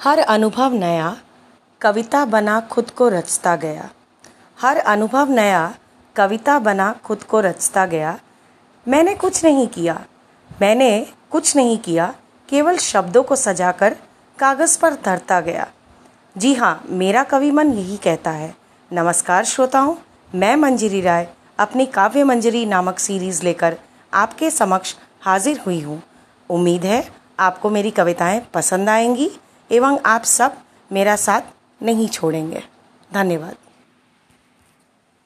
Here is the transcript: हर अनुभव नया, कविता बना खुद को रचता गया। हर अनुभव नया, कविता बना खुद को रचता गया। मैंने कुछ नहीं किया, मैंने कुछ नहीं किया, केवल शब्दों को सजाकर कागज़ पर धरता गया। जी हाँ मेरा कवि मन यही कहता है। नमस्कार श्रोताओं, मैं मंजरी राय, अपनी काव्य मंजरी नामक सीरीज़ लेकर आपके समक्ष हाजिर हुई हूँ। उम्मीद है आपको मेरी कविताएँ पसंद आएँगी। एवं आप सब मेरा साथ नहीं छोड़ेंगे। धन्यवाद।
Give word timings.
हर 0.00 0.18
अनुभव 0.18 0.72
नया, 0.72 1.16
कविता 1.80 2.24
बना 2.24 2.60
खुद 2.60 2.90
को 2.90 3.08
रचता 3.08 3.56
गया। 3.56 3.88
हर 4.60 4.76
अनुभव 4.76 5.30
नया, 5.30 5.74
कविता 6.16 6.58
बना 6.58 6.92
खुद 7.04 7.22
को 7.22 7.40
रचता 7.40 7.84
गया। 7.86 8.18
मैंने 8.88 9.14
कुछ 9.14 9.44
नहीं 9.44 9.66
किया, 9.68 10.04
मैंने 10.62 11.06
कुछ 11.30 11.56
नहीं 11.56 11.76
किया, 11.78 12.14
केवल 12.48 12.76
शब्दों 12.76 13.22
को 13.22 13.36
सजाकर 13.36 13.96
कागज़ 14.38 14.78
पर 14.80 14.94
धरता 14.94 15.40
गया। 15.40 15.66
जी 16.36 16.54
हाँ 16.54 16.82
मेरा 16.86 17.22
कवि 17.24 17.50
मन 17.50 17.72
यही 17.72 17.96
कहता 17.96 18.30
है। 18.30 18.54
नमस्कार 18.92 19.44
श्रोताओं, 19.44 19.94
मैं 20.34 20.56
मंजरी 20.56 21.00
राय, 21.00 21.28
अपनी 21.58 21.86
काव्य 21.86 22.24
मंजरी 22.24 22.64
नामक 22.66 22.98
सीरीज़ 22.98 23.42
लेकर 23.44 23.76
आपके 24.14 24.50
समक्ष 24.50 24.94
हाजिर 25.20 25.60
हुई 25.60 25.80
हूँ। 25.80 26.02
उम्मीद 26.50 26.84
है 26.84 27.04
आपको 27.38 27.70
मेरी 27.70 27.90
कविताएँ 27.90 28.40
पसंद 28.54 28.88
आएँगी। 28.88 29.30
एवं 29.70 29.98
आप 30.06 30.24
सब 30.24 30.56
मेरा 30.92 31.16
साथ 31.16 31.40
नहीं 31.82 32.08
छोड़ेंगे। 32.08 32.62
धन्यवाद। 33.14 33.56